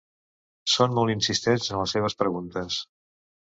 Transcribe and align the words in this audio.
Són 0.75 0.95
molt 0.99 1.13
insistents 1.17 1.69
en 1.75 1.79
les 1.83 1.95
seves 1.99 2.19
preguntes. 2.25 2.83